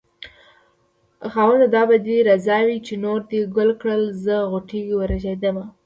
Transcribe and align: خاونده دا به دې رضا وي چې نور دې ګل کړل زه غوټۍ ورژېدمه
خاونده 1.31 1.67
دا 1.75 1.81
به 1.89 1.97
دې 2.05 2.17
رضا 2.29 2.57
وي 2.67 2.77
چې 2.85 2.93
نور 3.03 3.19
دې 3.31 3.39
ګل 3.55 3.69
کړل 3.81 4.03
زه 4.25 4.35
غوټۍ 4.51 4.83
ورژېدمه 4.99 5.65